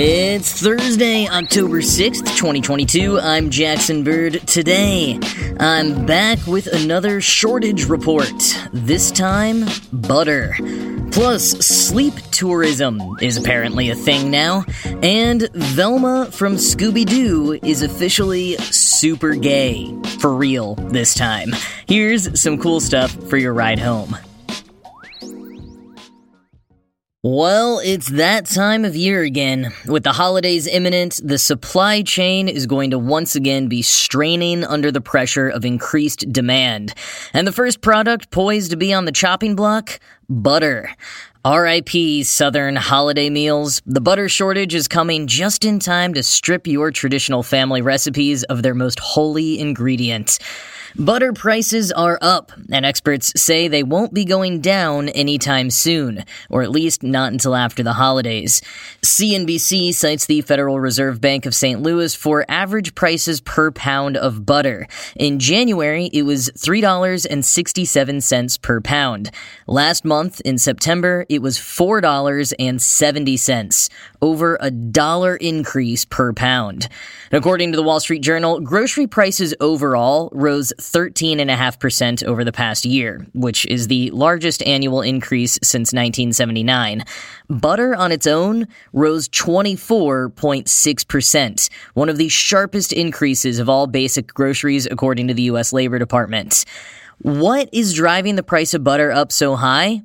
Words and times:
It's 0.00 0.52
Thursday, 0.62 1.26
October 1.26 1.80
6th, 1.80 2.20
2022. 2.36 3.18
I'm 3.18 3.50
Jackson 3.50 4.04
Bird. 4.04 4.34
Today, 4.46 5.18
I'm 5.58 6.06
back 6.06 6.38
with 6.46 6.68
another 6.68 7.20
shortage 7.20 7.86
report. 7.86 8.30
This 8.72 9.10
time, 9.10 9.64
butter. 9.92 10.54
Plus, 11.10 11.50
sleep 11.66 12.14
tourism 12.30 13.00
is 13.20 13.38
apparently 13.38 13.90
a 13.90 13.96
thing 13.96 14.30
now. 14.30 14.64
And 15.02 15.50
Velma 15.52 16.28
from 16.30 16.54
Scooby 16.54 17.04
Doo 17.04 17.58
is 17.64 17.82
officially 17.82 18.54
super 18.58 19.34
gay. 19.34 19.92
For 20.20 20.32
real 20.32 20.76
this 20.76 21.12
time. 21.12 21.50
Here's 21.88 22.40
some 22.40 22.58
cool 22.58 22.78
stuff 22.78 23.10
for 23.28 23.36
your 23.36 23.52
ride 23.52 23.80
home. 23.80 24.16
Well, 27.30 27.78
it's 27.84 28.08
that 28.12 28.46
time 28.46 28.86
of 28.86 28.96
year 28.96 29.20
again. 29.20 29.74
With 29.84 30.02
the 30.02 30.12
holidays 30.12 30.66
imminent, 30.66 31.20
the 31.22 31.36
supply 31.36 32.00
chain 32.00 32.48
is 32.48 32.64
going 32.64 32.92
to 32.92 32.98
once 32.98 33.36
again 33.36 33.68
be 33.68 33.82
straining 33.82 34.64
under 34.64 34.90
the 34.90 35.02
pressure 35.02 35.46
of 35.46 35.66
increased 35.66 36.32
demand. 36.32 36.94
And 37.34 37.46
the 37.46 37.52
first 37.52 37.82
product 37.82 38.30
poised 38.30 38.70
to 38.70 38.78
be 38.78 38.94
on 38.94 39.04
the 39.04 39.12
chopping 39.12 39.56
block? 39.56 40.00
Butter. 40.30 40.90
RIP 41.44 42.24
Southern 42.24 42.76
holiday 42.76 43.28
meals. 43.28 43.82
The 43.84 44.00
butter 44.00 44.30
shortage 44.30 44.74
is 44.74 44.88
coming 44.88 45.26
just 45.26 45.66
in 45.66 45.80
time 45.80 46.14
to 46.14 46.22
strip 46.22 46.66
your 46.66 46.90
traditional 46.90 47.42
family 47.42 47.82
recipes 47.82 48.42
of 48.44 48.62
their 48.62 48.74
most 48.74 48.98
holy 49.00 49.60
ingredient. 49.60 50.38
Butter 50.96 51.32
prices 51.32 51.92
are 51.92 52.18
up, 52.22 52.52
and 52.72 52.86
experts 52.86 53.32
say 53.40 53.68
they 53.68 53.82
won't 53.82 54.14
be 54.14 54.24
going 54.24 54.60
down 54.60 55.08
anytime 55.10 55.70
soon, 55.70 56.24
or 56.48 56.62
at 56.62 56.70
least 56.70 57.02
not 57.02 57.32
until 57.32 57.54
after 57.54 57.82
the 57.82 57.92
holidays. 57.94 58.62
CNBC 59.02 59.92
cites 59.92 60.26
the 60.26 60.40
Federal 60.40 60.80
Reserve 60.80 61.20
Bank 61.20 61.46
of 61.46 61.54
St. 61.54 61.82
Louis 61.82 62.14
for 62.14 62.44
average 62.48 62.94
prices 62.94 63.40
per 63.40 63.70
pound 63.70 64.16
of 64.16 64.46
butter. 64.46 64.86
In 65.14 65.38
January, 65.38 66.06
it 66.12 66.22
was 66.22 66.50
$3.67 66.56 68.62
per 68.62 68.80
pound. 68.80 69.30
Last 69.66 70.04
month, 70.04 70.40
in 70.40 70.58
September, 70.58 71.26
it 71.28 71.42
was 71.42 71.58
$4.70, 71.58 73.90
over 74.20 74.58
a 74.60 74.70
dollar 74.70 75.36
increase 75.36 76.04
per 76.04 76.32
pound. 76.32 76.88
According 77.30 77.72
to 77.72 77.76
the 77.76 77.82
Wall 77.82 78.00
Street 78.00 78.22
Journal, 78.22 78.60
grocery 78.60 79.06
prices 79.06 79.54
overall 79.60 80.30
rose 80.32 80.72
13.5% 80.78 82.24
over 82.24 82.44
the 82.44 82.52
past 82.52 82.84
year, 82.84 83.26
which 83.34 83.64
is 83.66 83.88
the 83.88 84.10
largest 84.10 84.62
annual 84.62 85.02
increase 85.02 85.58
since 85.62 85.92
1979. 85.92 87.04
Butter 87.48 87.94
on 87.94 88.12
its 88.12 88.26
own 88.26 88.66
rose 88.92 89.28
24.6%, 89.28 91.70
one 91.94 92.08
of 92.08 92.16
the 92.16 92.28
sharpest 92.28 92.92
increases 92.92 93.58
of 93.58 93.68
all 93.68 93.86
basic 93.86 94.28
groceries 94.28 94.86
according 94.86 95.28
to 95.28 95.34
the 95.34 95.42
U.S. 95.42 95.72
Labor 95.72 95.98
Department. 95.98 96.64
What 97.20 97.68
is 97.72 97.94
driving 97.94 98.36
the 98.36 98.44
price 98.44 98.74
of 98.74 98.84
butter 98.84 99.10
up 99.10 99.32
so 99.32 99.56
high? 99.56 100.02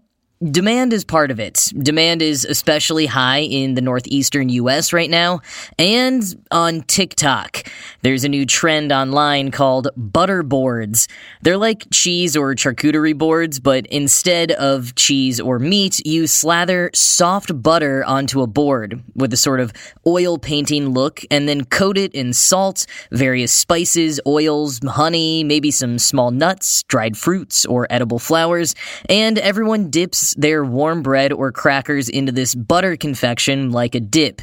Demand 0.52 0.92
is 0.92 1.06
part 1.06 1.32
of 1.32 1.40
it. 1.40 1.72
Demand 1.78 2.22
is 2.22 2.44
especially 2.44 3.06
high 3.06 3.42
in 3.42 3.76
the 3.76 3.82
northeastern 3.82 4.50
US 4.50 4.92
right 4.92 5.10
now 5.10 5.40
and 5.80 6.22
on 6.52 6.82
TikTok. 6.82 7.64
There's 8.02 8.26
a 8.26 8.30
new 8.30 8.46
trend 8.46 8.92
online 8.92 9.52
called 9.52 9.88
butter 9.96 10.44
boards. 10.44 11.08
They're 11.44 11.58
like 11.58 11.86
cheese 11.94 12.36
or 12.36 12.56
charcuterie 12.56 13.18
boards, 13.18 13.62
but 13.62 13.86
instead 13.88 14.52
of 14.52 14.96
cheese 14.96 15.40
or 15.40 15.60
meat, 15.60 16.06
you 16.06 16.28
slather 16.28 16.90
soft 16.94 17.62
butter 17.62 18.04
onto 18.04 18.42
a 18.42 18.48
board 18.48 19.02
with 19.16 19.32
a 19.32 19.38
sort 19.38 19.62
of 19.62 19.72
oil 20.06 20.38
painting 20.38 20.90
look 20.90 21.22
and 21.32 21.48
then 21.48 21.64
coat 21.64 21.98
it 21.98 22.14
in 22.14 22.34
salt, 22.34 22.86
various 23.12 23.54
spices, 23.54 24.20
oils, 24.28 24.82
honey, 24.86 25.46
maybe 25.46 25.72
some 25.72 25.98
small 25.98 26.32
nuts, 26.32 26.84
dried 26.84 27.16
fruits, 27.16 27.66
or 27.66 27.88
edible 27.90 28.20
flowers, 28.20 28.76
and 29.08 29.38
everyone 29.40 29.90
dips 29.90 30.33
their 30.36 30.64
warm 30.64 31.02
bread 31.02 31.32
or 31.32 31.52
crackers 31.52 32.10
into 32.10 32.32
this 32.32 32.56
butter 32.56 32.96
confection 32.96 33.72
like 33.72 33.96
a 33.96 34.00
dip. 34.00 34.42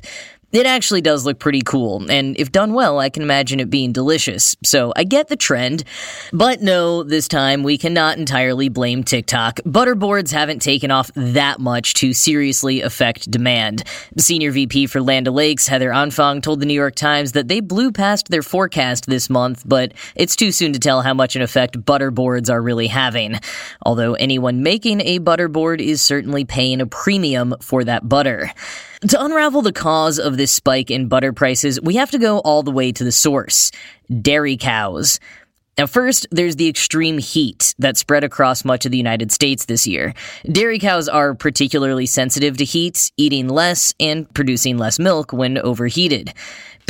It 0.53 0.67
actually 0.67 1.01
does 1.01 1.25
look 1.25 1.39
pretty 1.39 1.63
cool, 1.63 2.11
and 2.11 2.37
if 2.37 2.51
done 2.51 2.73
well, 2.75 2.99
I 2.99 3.09
can 3.09 3.23
imagine 3.23 3.61
it 3.61 3.71
being 3.71 3.93
delicious. 3.93 4.57
So 4.65 4.93
I 4.97 5.05
get 5.05 5.29
the 5.29 5.37
trend. 5.37 5.85
But 6.33 6.61
no, 6.61 7.05
this 7.05 7.29
time 7.29 7.63
we 7.63 7.79
cannot 7.79 8.19
entirely 8.19 8.69
blame 8.69 9.05
TikTok. 9.05 9.61
Butterboards 9.61 10.33
haven't 10.33 10.61
taken 10.61 10.91
off 10.91 11.13
that 11.15 11.61
much 11.61 11.95
to 11.95 12.13
seriously 12.13 12.81
affect 12.81 13.31
demand. 13.31 13.85
Senior 14.19 14.51
VP 14.51 14.87
for 14.87 15.01
Land 15.01 15.29
O'Lakes, 15.29 15.69
Heather 15.69 15.91
Anfang, 15.91 16.43
told 16.43 16.59
the 16.59 16.67
New 16.67 16.75
York 16.75 16.97
Times 16.97 17.31
that 17.33 17.47
they 17.47 17.61
blew 17.61 17.93
past 17.93 18.29
their 18.29 18.43
forecast 18.43 19.07
this 19.07 19.31
month, 19.31 19.63
but 19.65 19.93
it's 20.17 20.35
too 20.35 20.51
soon 20.51 20.73
to 20.73 20.81
tell 20.81 21.03
how 21.03 21.15
much 21.15 21.37
an 21.37 21.43
effect 21.43 21.81
butterboards 21.81 22.51
are 22.51 22.61
really 22.61 22.89
having. 22.89 23.39
Although 23.87 24.15
anyone 24.15 24.65
making 24.65 25.01
a 25.03 25.21
butterboard 25.21 25.81
is 25.81 26.03
certainly 26.03 26.45
paying 26.45 26.81
a 26.81 26.87
premium 26.87 27.55
for 27.61 27.85
that 27.85 28.09
butter. 28.09 28.51
To 29.09 29.25
unravel 29.25 29.63
the 29.63 29.73
cause 29.73 30.19
of 30.19 30.37
this 30.37 30.53
spike 30.53 30.91
in 30.91 31.09
butter 31.09 31.33
prices, 31.33 31.81
we 31.81 31.97
have 31.97 32.11
to 32.11 32.19
go 32.19 32.41
all 32.41 32.63
the 32.63 32.71
way 32.71 32.93
to 32.93 33.03
the 33.03 33.13
source 33.13 33.73
dairy 34.21 34.59
cows. 34.59 35.19
Now, 35.79 35.87
first, 35.87 36.27
there's 36.31 36.57
the 36.57 36.69
extreme 36.69 37.17
heat 37.17 37.75
that 37.79 37.97
spread 37.97 38.25
across 38.25 38.67
much 38.67 38.85
of 38.85 38.93
the 38.93 38.99
United 38.99 39.33
States 39.33 39.65
this 39.65 39.87
year. 39.87 40.13
Dairy 40.45 40.79
cows 40.79 41.09
are 41.09 41.35
particularly 41.35 42.05
sensitive 42.05 42.59
to 42.59 42.65
heat, 42.67 43.11
eating 43.17 43.49
less 43.49 43.95
and 43.99 44.31
producing 44.35 44.77
less 44.77 44.99
milk 44.99 45.33
when 45.33 45.57
overheated. 45.57 46.35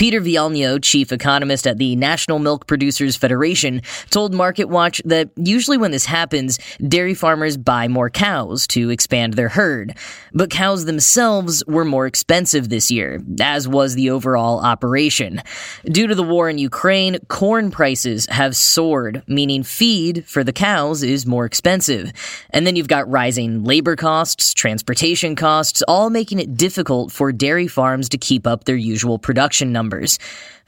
Peter 0.00 0.22
Vitaliano, 0.22 0.82
chief 0.82 1.12
economist 1.12 1.66
at 1.66 1.76
the 1.76 1.94
National 1.94 2.38
Milk 2.38 2.66
Producers 2.66 3.16
Federation, 3.16 3.82
told 4.08 4.32
MarketWatch 4.32 5.02
that 5.04 5.28
usually 5.36 5.76
when 5.76 5.90
this 5.90 6.06
happens, 6.06 6.58
dairy 6.78 7.12
farmers 7.12 7.58
buy 7.58 7.86
more 7.86 8.08
cows 8.08 8.66
to 8.68 8.88
expand 8.88 9.34
their 9.34 9.50
herd. 9.50 9.94
But 10.32 10.48
cows 10.48 10.86
themselves 10.86 11.62
were 11.66 11.84
more 11.84 12.06
expensive 12.06 12.70
this 12.70 12.90
year, 12.90 13.20
as 13.42 13.68
was 13.68 13.94
the 13.94 14.08
overall 14.08 14.60
operation. 14.60 15.42
Due 15.84 16.06
to 16.06 16.14
the 16.14 16.22
war 16.22 16.48
in 16.48 16.56
Ukraine, 16.56 17.18
corn 17.28 17.70
prices 17.70 18.24
have 18.30 18.56
soared, 18.56 19.22
meaning 19.26 19.62
feed 19.62 20.24
for 20.24 20.42
the 20.42 20.54
cows 20.54 21.02
is 21.02 21.26
more 21.26 21.44
expensive. 21.44 22.10
And 22.54 22.66
then 22.66 22.74
you've 22.74 22.88
got 22.88 23.10
rising 23.10 23.64
labor 23.64 23.96
costs, 23.96 24.54
transportation 24.54 25.36
costs, 25.36 25.82
all 25.86 26.08
making 26.08 26.38
it 26.38 26.56
difficult 26.56 27.12
for 27.12 27.32
dairy 27.32 27.68
farms 27.68 28.08
to 28.08 28.16
keep 28.16 28.46
up 28.46 28.64
their 28.64 28.76
usual 28.76 29.18
production 29.18 29.72
numbers 29.72 29.89
numbers. 29.90 30.18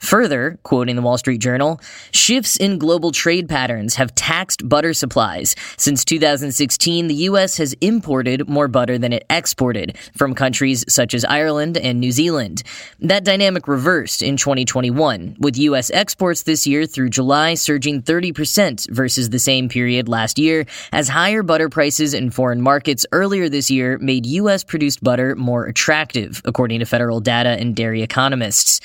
Further, 0.03 0.59
quoting 0.63 0.97
the 0.97 1.01
Wall 1.01 1.17
Street 1.17 1.37
Journal, 1.37 1.79
shifts 2.11 2.57
in 2.57 2.77
global 2.77 3.13
trade 3.13 3.47
patterns 3.47 3.95
have 3.95 4.13
taxed 4.15 4.67
butter 4.67 4.93
supplies. 4.93 5.55
Since 5.77 6.03
2016, 6.03 7.07
the 7.07 7.15
U.S. 7.31 7.55
has 7.55 7.71
imported 7.79 8.49
more 8.49 8.67
butter 8.67 8.97
than 8.97 9.13
it 9.13 9.25
exported 9.29 9.97
from 10.13 10.35
countries 10.35 10.83
such 10.89 11.13
as 11.13 11.23
Ireland 11.23 11.77
and 11.77 12.01
New 12.01 12.11
Zealand. 12.11 12.63
That 12.99 13.23
dynamic 13.23 13.65
reversed 13.65 14.21
in 14.21 14.35
2021, 14.35 15.37
with 15.39 15.57
U.S. 15.57 15.89
exports 15.91 16.43
this 16.43 16.67
year 16.67 16.85
through 16.85 17.09
July 17.09 17.53
surging 17.53 18.01
30% 18.01 18.89
versus 18.91 19.29
the 19.29 19.39
same 19.39 19.69
period 19.69 20.09
last 20.09 20.37
year, 20.37 20.65
as 20.91 21.07
higher 21.07 21.43
butter 21.43 21.69
prices 21.69 22.13
in 22.13 22.29
foreign 22.29 22.61
markets 22.61 23.05
earlier 23.13 23.47
this 23.47 23.71
year 23.71 23.97
made 23.99 24.25
U.S. 24.25 24.65
produced 24.65 25.01
butter 25.01 25.33
more 25.37 25.65
attractive, 25.65 26.41
according 26.43 26.79
to 26.79 26.85
federal 26.85 27.21
data 27.21 27.51
and 27.51 27.73
dairy 27.73 28.01
economists. 28.01 28.81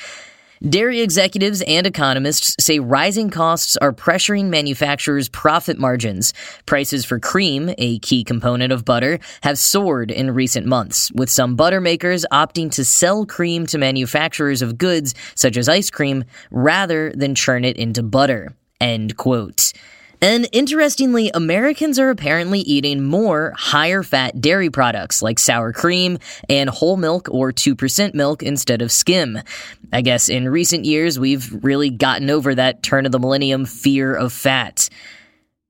Dairy 0.66 1.00
executives 1.00 1.62
and 1.62 1.86
economists 1.86 2.56
say 2.58 2.80
rising 2.80 3.30
costs 3.30 3.76
are 3.76 3.92
pressuring 3.92 4.46
manufacturers' 4.46 5.28
profit 5.28 5.78
margins. 5.78 6.34
Prices 6.66 7.04
for 7.04 7.20
cream, 7.20 7.72
a 7.78 8.00
key 8.00 8.24
component 8.24 8.72
of 8.72 8.84
butter, 8.84 9.20
have 9.42 9.56
soared 9.56 10.10
in 10.10 10.32
recent 10.32 10.66
months, 10.66 11.12
with 11.12 11.30
some 11.30 11.54
butter 11.54 11.80
makers 11.80 12.26
opting 12.32 12.72
to 12.72 12.84
sell 12.84 13.24
cream 13.24 13.66
to 13.66 13.78
manufacturers 13.78 14.60
of 14.60 14.78
goods 14.78 15.14
such 15.36 15.56
as 15.56 15.68
ice 15.68 15.90
cream 15.90 16.24
rather 16.50 17.12
than 17.12 17.36
churn 17.36 17.64
it 17.64 17.76
into 17.76 18.02
butter. 18.02 18.52
End 18.80 19.16
quote. 19.16 19.67
And 20.20 20.48
interestingly, 20.50 21.30
Americans 21.32 21.98
are 21.98 22.10
apparently 22.10 22.60
eating 22.60 23.04
more 23.04 23.54
higher 23.56 24.02
fat 24.02 24.40
dairy 24.40 24.68
products 24.68 25.22
like 25.22 25.38
sour 25.38 25.72
cream 25.72 26.18
and 26.48 26.68
whole 26.68 26.96
milk 26.96 27.28
or 27.30 27.52
2% 27.52 28.14
milk 28.14 28.42
instead 28.42 28.82
of 28.82 28.90
skim. 28.90 29.38
I 29.92 30.00
guess 30.00 30.28
in 30.28 30.48
recent 30.48 30.84
years, 30.84 31.20
we've 31.20 31.62
really 31.62 31.90
gotten 31.90 32.30
over 32.30 32.54
that 32.54 32.82
turn 32.82 33.06
of 33.06 33.12
the 33.12 33.20
millennium 33.20 33.64
fear 33.64 34.12
of 34.14 34.32
fat. 34.32 34.88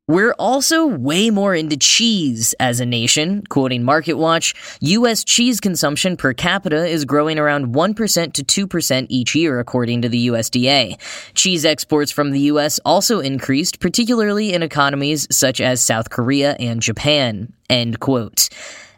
We're 0.09 0.33
also 0.39 0.87
way 0.87 1.29
more 1.29 1.55
into 1.55 1.77
cheese 1.77 2.55
as 2.59 2.81
a 2.81 2.87
nation. 2.87 3.43
Quoting 3.51 3.83
MarketWatch, 3.83 4.55
U.S. 4.81 5.23
cheese 5.23 5.61
consumption 5.61 6.17
per 6.17 6.33
capita 6.33 6.87
is 6.87 7.05
growing 7.05 7.39
around 7.39 7.75
1% 7.75 8.47
to 8.47 8.67
2% 8.69 9.07
each 9.11 9.35
year, 9.35 9.61
according 9.61 10.01
to 10.01 10.09
the 10.09 10.29
USDA. 10.29 10.99
Cheese 11.35 11.67
exports 11.67 12.11
from 12.11 12.31
the 12.31 12.41
U.S. 12.53 12.81
also 12.87 13.21
increased, 13.21 13.81
particularly 13.81 14.55
in 14.55 14.63
economies 14.63 15.27
such 15.31 15.61
as 15.61 15.83
South 15.83 16.09
Korea 16.09 16.57
and 16.59 16.81
Japan. 16.81 17.53
End 17.69 18.01
quote. 18.01 18.49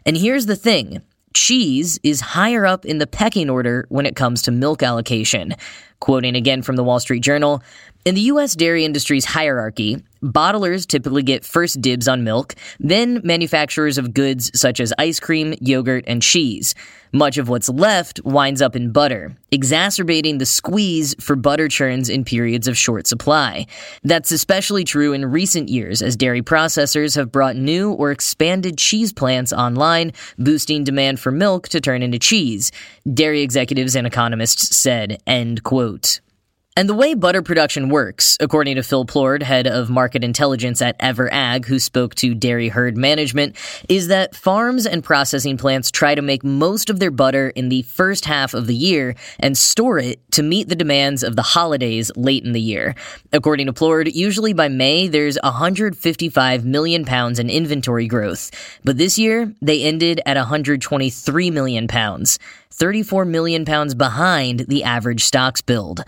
And 0.05 0.15
here's 0.15 0.45
the 0.45 0.55
thing. 0.55 1.01
Cheese 1.33 1.99
is 2.03 2.21
higher 2.21 2.65
up 2.65 2.85
in 2.85 2.99
the 2.99 3.07
pecking 3.07 3.49
order 3.49 3.85
when 3.89 4.05
it 4.05 4.15
comes 4.15 4.43
to 4.43 4.51
milk 4.51 4.81
allocation. 4.81 5.55
Quoting 6.01 6.35
again 6.35 6.63
from 6.63 6.75
the 6.75 6.83
Wall 6.83 6.99
Street 6.99 7.21
Journal, 7.21 7.63
in 8.03 8.15
the 8.15 8.21
U.S. 8.21 8.55
dairy 8.55 8.83
industry's 8.83 9.25
hierarchy, 9.25 10.03
bottlers 10.23 10.87
typically 10.87 11.21
get 11.21 11.45
first 11.45 11.79
dibs 11.81 12.07
on 12.07 12.23
milk, 12.23 12.55
then 12.79 13.21
manufacturers 13.23 13.99
of 13.99 14.15
goods 14.15 14.49
such 14.59 14.79
as 14.79 14.91
ice 14.97 15.19
cream, 15.19 15.53
yogurt, 15.61 16.03
and 16.07 16.19
cheese. 16.23 16.73
Much 17.13 17.37
of 17.37 17.47
what's 17.47 17.69
left 17.69 18.19
winds 18.23 18.59
up 18.59 18.75
in 18.75 18.91
butter, 18.91 19.35
exacerbating 19.51 20.39
the 20.39 20.45
squeeze 20.47 21.13
for 21.19 21.35
butter 21.35 21.67
churns 21.67 22.09
in 22.09 22.23
periods 22.23 22.67
of 22.67 22.75
short 22.75 23.05
supply. 23.05 23.67
That's 24.01 24.31
especially 24.31 24.83
true 24.83 25.13
in 25.13 25.25
recent 25.25 25.69
years 25.69 26.01
as 26.01 26.15
dairy 26.15 26.41
processors 26.41 27.15
have 27.15 27.31
brought 27.31 27.55
new 27.55 27.91
or 27.91 28.09
expanded 28.11 28.79
cheese 28.79 29.13
plants 29.13 29.53
online, 29.53 30.13
boosting 30.39 30.83
demand 30.83 31.19
for 31.19 31.31
milk 31.31 31.67
to 31.69 31.81
turn 31.81 32.01
into 32.01 32.17
cheese. 32.17 32.71
Dairy 33.13 33.41
executives 33.41 33.95
and 33.95 34.07
economists 34.07 34.75
said, 34.75 35.21
end 35.27 35.61
quote 35.63 35.90
boat. 35.91 36.30
And 36.77 36.87
the 36.87 36.93
way 36.93 37.15
butter 37.15 37.41
production 37.41 37.89
works, 37.89 38.37
according 38.39 38.77
to 38.77 38.81
Phil 38.83 39.03
Plourd, 39.03 39.43
head 39.43 39.67
of 39.67 39.89
market 39.89 40.23
intelligence 40.23 40.81
at 40.81 40.97
EverAg, 40.99 41.65
who 41.65 41.79
spoke 41.79 42.15
to 42.15 42.33
Dairy 42.33 42.69
Herd 42.69 42.95
Management, 42.95 43.57
is 43.89 44.07
that 44.07 44.37
farms 44.37 44.85
and 44.85 45.03
processing 45.03 45.57
plants 45.57 45.91
try 45.91 46.15
to 46.15 46.21
make 46.21 46.45
most 46.45 46.89
of 46.89 46.99
their 46.99 47.11
butter 47.11 47.49
in 47.49 47.67
the 47.67 47.81
first 47.81 48.23
half 48.23 48.53
of 48.53 48.67
the 48.67 48.75
year 48.75 49.15
and 49.37 49.57
store 49.57 49.99
it 49.99 50.21
to 50.31 50.43
meet 50.43 50.69
the 50.69 50.75
demands 50.77 51.23
of 51.23 51.35
the 51.35 51.41
holidays 51.41 52.09
late 52.15 52.45
in 52.45 52.53
the 52.53 52.61
year. 52.61 52.95
According 53.33 53.65
to 53.65 53.73
Plourd, 53.73 54.07
usually 54.07 54.53
by 54.53 54.69
May, 54.69 55.09
there's 55.09 55.37
155 55.43 56.63
million 56.63 57.03
pounds 57.03 57.37
in 57.37 57.49
inventory 57.49 58.07
growth. 58.07 58.49
But 58.85 58.97
this 58.97 59.19
year, 59.19 59.53
they 59.61 59.83
ended 59.83 60.21
at 60.25 60.37
123 60.37 61.51
million 61.51 61.89
pounds, 61.89 62.39
34 62.69 63.25
million 63.25 63.65
pounds 63.65 63.93
behind 63.93 64.61
the 64.69 64.85
average 64.85 65.25
stocks 65.25 65.59
build. 65.59 66.05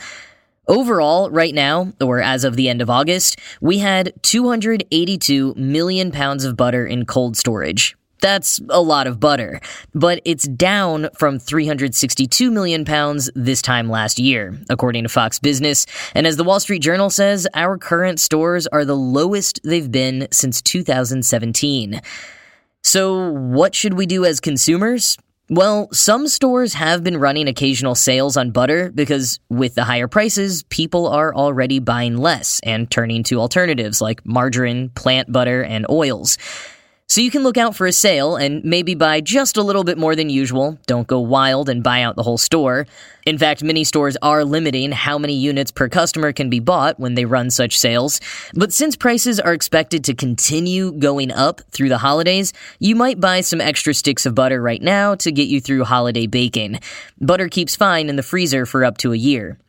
Overall, 0.67 1.29
right 1.29 1.53
now, 1.53 1.91
or 1.99 2.21
as 2.21 2.45
of 2.45 2.55
the 2.55 2.69
end 2.69 2.81
of 2.81 2.89
August, 2.89 3.37
we 3.59 3.79
had 3.79 4.13
282 4.21 5.53
million 5.55 6.11
pounds 6.11 6.45
of 6.45 6.55
butter 6.55 6.85
in 6.85 7.05
cold 7.05 7.35
storage. 7.35 7.97
That's 8.21 8.61
a 8.69 8.81
lot 8.81 9.05
of 9.05 9.19
butter, 9.19 9.59
but 9.93 10.21
it's 10.23 10.47
down 10.47 11.09
from 11.17 11.39
362 11.39 12.49
million 12.49 12.85
pounds 12.85 13.29
this 13.35 13.61
time 13.61 13.89
last 13.89 14.17
year, 14.17 14.57
according 14.69 15.03
to 15.03 15.09
Fox 15.09 15.39
Business. 15.39 15.85
And 16.15 16.25
as 16.25 16.37
the 16.37 16.45
Wall 16.45 16.61
Street 16.61 16.79
Journal 16.79 17.09
says, 17.09 17.45
our 17.53 17.77
current 17.77 18.21
stores 18.21 18.65
are 18.67 18.85
the 18.85 18.95
lowest 18.95 19.59
they've 19.65 19.91
been 19.91 20.29
since 20.31 20.61
2017. 20.61 21.99
So, 22.81 23.29
what 23.33 23.75
should 23.75 23.95
we 23.95 24.05
do 24.05 24.23
as 24.23 24.39
consumers? 24.39 25.17
Well, 25.55 25.87
some 25.91 26.27
stores 26.27 26.73
have 26.73 27.03
been 27.03 27.17
running 27.17 27.47
occasional 27.47 27.93
sales 27.93 28.37
on 28.37 28.49
butter 28.49 28.91
because 28.91 29.39
with 29.51 29.75
the 29.75 29.83
higher 29.83 30.07
prices, 30.07 30.63
people 30.63 31.05
are 31.05 31.31
already 31.35 31.77
buying 31.77 32.17
less 32.17 32.59
and 32.63 32.89
turning 32.89 33.21
to 33.25 33.39
alternatives 33.39 34.01
like 34.01 34.25
margarine, 34.25 34.89
plant 34.89 35.31
butter, 35.31 35.63
and 35.63 35.85
oils. 35.91 36.39
So 37.07 37.21
you 37.21 37.29
can 37.29 37.43
look 37.43 37.57
out 37.57 37.75
for 37.75 37.85
a 37.85 37.91
sale 37.91 38.37
and 38.37 38.63
maybe 38.63 38.95
buy 38.95 39.21
just 39.21 39.57
a 39.57 39.61
little 39.61 39.83
bit 39.83 39.97
more 39.97 40.15
than 40.15 40.29
usual. 40.29 40.79
Don't 40.87 41.05
go 41.05 41.19
wild 41.19 41.69
and 41.69 41.83
buy 41.83 42.01
out 42.01 42.15
the 42.15 42.23
whole 42.23 42.37
store. 42.37 42.87
In 43.25 43.37
fact, 43.37 43.61
many 43.61 43.83
stores 43.83 44.17
are 44.21 44.43
limiting 44.43 44.91
how 44.91 45.17
many 45.17 45.33
units 45.33 45.69
per 45.69 45.89
customer 45.89 46.31
can 46.31 46.49
be 46.49 46.59
bought 46.59 46.99
when 46.99 47.13
they 47.13 47.25
run 47.25 47.49
such 47.51 47.77
sales. 47.77 48.19
But 48.53 48.73
since 48.73 48.95
prices 48.95 49.39
are 49.39 49.53
expected 49.53 50.03
to 50.05 50.13
continue 50.13 50.91
going 50.91 51.31
up 51.31 51.61
through 51.71 51.89
the 51.89 51.99
holidays, 51.99 52.51
you 52.79 52.95
might 52.95 53.19
buy 53.19 53.41
some 53.41 53.61
extra 53.61 53.93
sticks 53.93 54.25
of 54.25 54.33
butter 54.33 54.61
right 54.61 54.81
now 54.81 55.15
to 55.15 55.31
get 55.31 55.49
you 55.49 55.61
through 55.61 55.83
holiday 55.83 56.25
baking. 56.25 56.79
Butter 57.19 57.49
keeps 57.49 57.75
fine 57.75 58.09
in 58.09 58.15
the 58.15 58.23
freezer 58.23 58.65
for 58.65 58.83
up 58.83 58.97
to 58.99 59.13
a 59.13 59.17
year. 59.17 59.59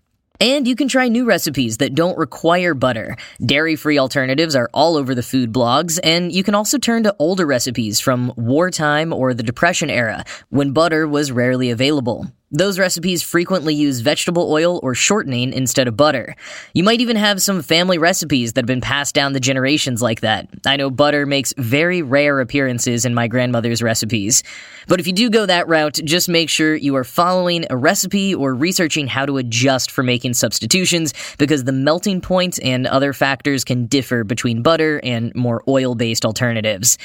And 0.41 0.67
you 0.67 0.75
can 0.75 0.89
try 0.89 1.07
new 1.09 1.25
recipes 1.25 1.77
that 1.77 1.95
don't 1.95 2.19
require 2.19 2.75
butter. 2.75 3.17
Dairy 3.45 3.77
free 3.77 3.99
alternatives 3.99 4.57
are 4.57 4.69
all 4.75 4.97
over 4.97 5.15
the 5.15 5.23
food 5.23 5.53
blogs, 5.53 6.01
and 6.03 6.33
you 6.33 6.43
can 6.43 6.57
also 6.57 6.77
turn 6.77 7.05
to 7.05 7.15
older 7.21 7.47
recipes 7.47 8.01
from 8.01 8.33
wartime 8.37 9.13
or 9.13 9.33
the 9.33 9.45
Depression 9.45 9.91
era, 9.91 10.25
when 10.49 10.73
butter 10.73 11.07
was 11.07 11.31
rarely 11.31 11.71
available. 11.71 12.27
Those 12.51 12.79
recipes 12.79 13.23
frequently 13.23 13.75
use 13.75 14.01
vegetable 14.01 14.53
oil 14.53 14.79
or 14.83 14.95
shortening 14.95 15.53
instead 15.53 15.89
of 15.89 15.97
butter. 15.97 16.37
You 16.73 16.85
might 16.85 17.01
even 17.01 17.17
have 17.17 17.43
some 17.43 17.63
family 17.63 17.99
recipes 17.99 18.53
that 18.53 18.61
have 18.61 18.67
been 18.67 18.81
passed 18.81 19.15
down 19.15 19.33
the 19.33 19.41
generations 19.41 20.03
like 20.03 20.21
that. 20.21 20.49
I 20.65 20.77
know 20.77 20.91
butter 20.91 21.27
makes 21.27 21.55
very 21.57 22.03
rare 22.03 22.41
appearances 22.41 23.05
in 23.05 23.15
my 23.15 23.29
grandmother's 23.29 23.83
recipes. 23.83 24.43
But 24.87 25.01
if 25.01 25.07
you 25.07 25.13
do 25.13 25.31
go 25.31 25.47
that 25.47 25.67
route, 25.67 25.99
just 26.05 26.29
make 26.29 26.49
sure 26.49 26.77
you 26.77 26.95
are 26.97 27.03
following 27.03 27.65
a 27.71 27.77
recipe 27.77 28.35
or 28.35 28.55
researching 28.55 29.09
how 29.09 29.27
to 29.27 29.39
adjust 29.39 29.91
for 29.91 30.03
making 30.03 30.35
substitutions 30.35 31.15
because 31.39 31.65
the 31.65 31.73
melting 31.73 32.21
point 32.21 32.61
and 32.63 32.87
other 32.87 33.13
factors 33.13 33.65
can 33.65 33.87
differ 33.87 34.23
between 34.23 34.63
butter 34.63 35.01
and 35.03 35.35
more 35.35 35.65
oil 35.67 35.95
based 35.95 36.25
alternatives. 36.25 36.99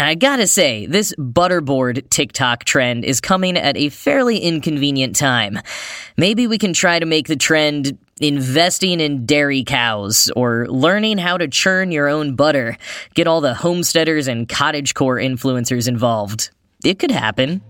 I 0.00 0.14
gotta 0.14 0.46
say, 0.46 0.86
this 0.86 1.12
butterboard 1.18 2.08
TikTok 2.08 2.62
trend 2.62 3.04
is 3.04 3.20
coming 3.20 3.56
at 3.56 3.76
a 3.76 3.88
fairly 3.88 4.38
inconvenient 4.38 5.16
time. 5.16 5.58
Maybe 6.16 6.46
we 6.46 6.56
can 6.56 6.72
try 6.72 7.00
to 7.00 7.04
make 7.04 7.26
the 7.26 7.34
trend 7.34 7.98
investing 8.20 9.00
in 9.00 9.26
dairy 9.26 9.64
cows 9.64 10.30
or 10.36 10.68
learning 10.68 11.18
how 11.18 11.36
to 11.36 11.48
churn 11.48 11.90
your 11.90 12.06
own 12.06 12.36
butter. 12.36 12.76
Get 13.14 13.26
all 13.26 13.40
the 13.40 13.54
homesteaders 13.54 14.28
and 14.28 14.48
cottagecore 14.48 15.20
influencers 15.20 15.88
involved. 15.88 16.50
It 16.84 17.00
could 17.00 17.10
happen. 17.10 17.60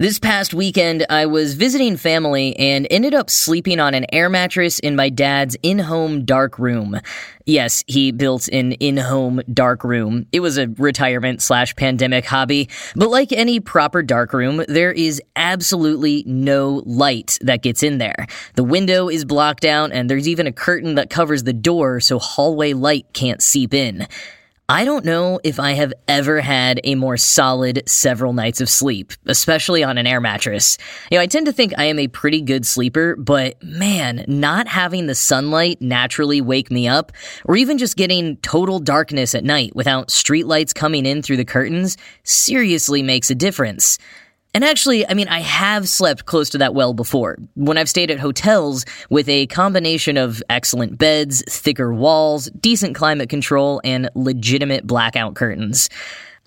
This 0.00 0.20
past 0.20 0.54
weekend, 0.54 1.04
I 1.10 1.26
was 1.26 1.54
visiting 1.54 1.96
family 1.96 2.56
and 2.56 2.86
ended 2.88 3.14
up 3.14 3.28
sleeping 3.28 3.80
on 3.80 3.94
an 3.94 4.06
air 4.12 4.28
mattress 4.28 4.78
in 4.78 4.94
my 4.94 5.08
dad's 5.08 5.56
in 5.64 5.80
home 5.80 6.24
dark 6.24 6.56
room. 6.56 7.00
Yes, 7.46 7.82
he 7.88 8.12
built 8.12 8.46
an 8.46 8.74
in 8.74 8.96
home 8.96 9.42
dark 9.52 9.82
room. 9.82 10.26
It 10.30 10.38
was 10.38 10.56
a 10.56 10.68
retirement 10.68 11.42
slash 11.42 11.74
pandemic 11.74 12.26
hobby, 12.26 12.68
but 12.94 13.10
like 13.10 13.32
any 13.32 13.58
proper 13.58 14.04
dark 14.04 14.32
room, 14.32 14.64
there 14.68 14.92
is 14.92 15.20
absolutely 15.34 16.22
no 16.28 16.84
light 16.86 17.36
that 17.40 17.62
gets 17.62 17.82
in 17.82 17.98
there. 17.98 18.28
The 18.54 18.62
window 18.62 19.08
is 19.08 19.24
blocked 19.24 19.64
out, 19.64 19.90
and 19.90 20.08
there's 20.08 20.28
even 20.28 20.46
a 20.46 20.52
curtain 20.52 20.94
that 20.94 21.10
covers 21.10 21.42
the 21.42 21.52
door 21.52 21.98
so 21.98 22.20
hallway 22.20 22.72
light 22.72 23.06
can't 23.14 23.42
seep 23.42 23.74
in. 23.74 24.06
I 24.70 24.84
don't 24.84 25.06
know 25.06 25.40
if 25.44 25.58
I 25.58 25.72
have 25.72 25.94
ever 26.08 26.42
had 26.42 26.78
a 26.84 26.94
more 26.94 27.16
solid 27.16 27.82
several 27.88 28.34
nights 28.34 28.60
of 28.60 28.68
sleep, 28.68 29.14
especially 29.24 29.82
on 29.82 29.96
an 29.96 30.06
air 30.06 30.20
mattress. 30.20 30.76
You 31.10 31.16
know, 31.16 31.22
I 31.22 31.26
tend 31.26 31.46
to 31.46 31.54
think 31.54 31.72
I 31.78 31.84
am 31.84 31.98
a 31.98 32.08
pretty 32.08 32.42
good 32.42 32.66
sleeper, 32.66 33.16
but 33.16 33.54
man, 33.62 34.26
not 34.28 34.68
having 34.68 35.06
the 35.06 35.14
sunlight 35.14 35.80
naturally 35.80 36.42
wake 36.42 36.70
me 36.70 36.86
up, 36.86 37.12
or 37.46 37.56
even 37.56 37.78
just 37.78 37.96
getting 37.96 38.36
total 38.38 38.78
darkness 38.78 39.34
at 39.34 39.42
night 39.42 39.74
without 39.74 40.08
streetlights 40.08 40.74
coming 40.74 41.06
in 41.06 41.22
through 41.22 41.38
the 41.38 41.46
curtains, 41.46 41.96
seriously 42.24 43.02
makes 43.02 43.30
a 43.30 43.34
difference. 43.34 43.96
And 44.58 44.64
actually, 44.64 45.08
I 45.08 45.14
mean, 45.14 45.28
I 45.28 45.38
have 45.38 45.88
slept 45.88 46.24
close 46.24 46.50
to 46.50 46.58
that 46.58 46.74
well 46.74 46.92
before. 46.92 47.38
When 47.54 47.78
I've 47.78 47.88
stayed 47.88 48.10
at 48.10 48.18
hotels 48.18 48.84
with 49.08 49.28
a 49.28 49.46
combination 49.46 50.16
of 50.16 50.42
excellent 50.50 50.98
beds, 50.98 51.44
thicker 51.48 51.94
walls, 51.94 52.50
decent 52.60 52.96
climate 52.96 53.28
control, 53.28 53.80
and 53.84 54.10
legitimate 54.16 54.84
blackout 54.84 55.36
curtains. 55.36 55.88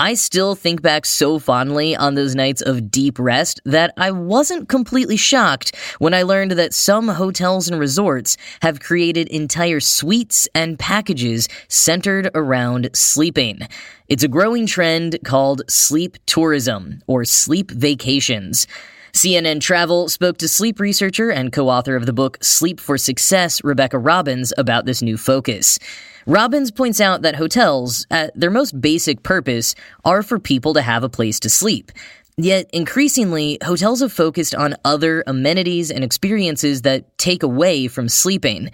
I 0.02 0.16
still 0.16 0.56
think 0.56 0.82
back 0.82 1.06
so 1.06 1.38
fondly 1.38 1.96
on 1.96 2.16
those 2.16 2.34
nights 2.34 2.64
of 2.64 2.90
deep 2.90 3.20
rest 3.20 3.62
that 3.66 3.94
I 3.98 4.10
wasn't 4.10 4.68
completely 4.68 5.16
shocked 5.16 5.76
when 6.00 6.16
I 6.16 6.24
learned 6.24 6.54
that 6.54 6.74
some 6.74 7.08
hotels 7.08 7.68
and 7.68 7.80
resorts 7.80 8.36
have 8.64 8.80
created 8.80 9.28
entire 9.28 9.80
suites 9.80 10.50
and 10.56 10.80
packages 10.80 11.48
centered 11.68 12.32
around 12.34 12.90
sleeping. 12.96 13.60
It's 14.08 14.24
a 14.24 14.28
growing 14.28 14.66
trend 14.66 15.20
called 15.24 15.62
sleep 15.70 16.18
tourism 16.26 17.04
or 17.06 17.24
sleep 17.24 17.70
vacations. 17.70 18.66
CNN 19.14 19.60
Travel 19.60 20.08
spoke 20.08 20.38
to 20.38 20.48
sleep 20.48 20.80
researcher 20.80 21.30
and 21.32 21.52
co 21.52 21.70
author 21.70 21.96
of 21.96 22.06
the 22.06 22.14
book 22.14 22.38
Sleep 22.42 22.80
for 22.80 22.98
Success, 22.98 23.62
Rebecca 23.64 24.00
Robbins, 24.00 24.54
about 24.58 24.86
this 24.86 25.02
new 25.02 25.18
focus. 25.18 25.80
Robbins 26.26 26.72
points 26.72 27.02
out 27.02 27.22
that 27.24 27.36
hotels, 27.36 28.08
at 28.10 28.32
their 28.40 28.50
most 28.50 28.80
basic 28.80 29.22
purpose, 29.24 29.76
are 30.06 30.24
for 30.24 30.40
people 30.40 30.74
to 30.76 30.82
have 30.82 31.04
a 31.04 31.10
place 31.10 31.40
to 31.42 31.50
sleep. 31.50 31.92
Yet, 32.38 32.70
increasingly, 32.72 33.58
hotels 33.62 34.00
have 34.00 34.14
focused 34.14 34.56
on 34.56 34.76
other 34.86 35.24
amenities 35.28 35.92
and 35.92 36.04
experiences 36.04 36.84
that 36.84 37.18
take 37.18 37.44
away 37.44 37.88
from 37.88 38.08
sleeping. 38.08 38.72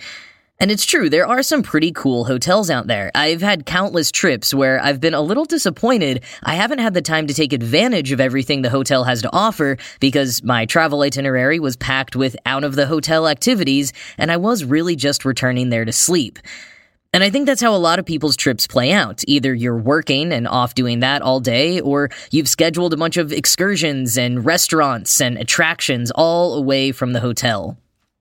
And 0.59 0.71
it's 0.71 0.85
true, 0.85 1.07
there 1.07 1.27
are 1.27 1.43
some 1.43 1.61
pretty 1.61 1.91
cool 1.91 2.25
hotels 2.25 2.71
out 2.71 2.87
there. 2.87 3.11
I've 3.13 3.41
had 3.41 3.67
countless 3.67 4.11
trips 4.11 4.55
where 4.55 4.83
I've 4.83 4.99
been 4.99 5.13
a 5.13 5.21
little 5.21 5.45
disappointed 5.45 6.23
I 6.41 6.55
haven't 6.55 6.79
had 6.79 6.95
the 6.95 7.01
time 7.01 7.27
to 7.27 7.33
take 7.33 7.53
advantage 7.53 8.11
of 8.11 8.19
everything 8.19 8.63
the 8.63 8.71
hotel 8.71 9.03
has 9.03 9.21
to 9.21 9.29
offer 9.31 9.77
because 9.99 10.41
my 10.43 10.65
travel 10.65 11.01
itinerary 11.01 11.59
was 11.59 11.77
packed 11.77 12.15
with 12.15 12.35
out 12.47 12.63
of 12.63 12.75
the 12.75 12.87
hotel 12.87 13.27
activities 13.27 13.93
and 14.17 14.31
I 14.31 14.37
was 14.37 14.63
really 14.65 14.95
just 14.95 15.25
returning 15.25 15.69
there 15.69 15.85
to 15.85 15.93
sleep. 15.93 16.39
And 17.13 17.23
I 17.23 17.29
think 17.29 17.45
that's 17.45 17.61
how 17.61 17.75
a 17.75 17.77
lot 17.77 17.99
of 17.99 18.05
people's 18.05 18.35
trips 18.35 18.65
play 18.65 18.91
out. 18.91 19.23
Either 19.27 19.53
you're 19.53 19.77
working 19.77 20.33
and 20.33 20.47
off 20.47 20.73
doing 20.73 21.01
that 21.01 21.21
all 21.21 21.39
day, 21.39 21.79
or 21.79 22.09
you've 22.31 22.49
scheduled 22.49 22.93
a 22.93 22.97
bunch 22.97 23.15
of 23.15 23.31
excursions 23.31 24.17
and 24.17 24.45
restaurants 24.45 25.21
and 25.21 25.37
attractions 25.37 26.11
all 26.11 26.55
away 26.55 26.91
from 26.91 27.13
the 27.13 27.21
hotel. 27.21 27.77